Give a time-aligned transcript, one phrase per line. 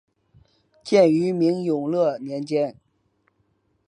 [0.83, 2.75] 建于明永乐年间。